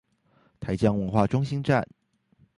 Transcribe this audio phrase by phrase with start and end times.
[0.59, 1.87] 台江文化中心站